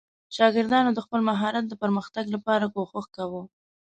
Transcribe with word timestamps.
شاګردانو 0.35 0.89
د 0.95 0.99
خپل 1.05 1.19
مهارت 1.29 1.65
د 1.67 1.73
پرمختګ 1.81 2.25
لپاره 2.35 2.65
کوښښ 2.73 3.05
کاوه. 3.15 3.41